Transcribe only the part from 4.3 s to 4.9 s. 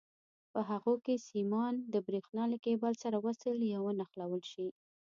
شي.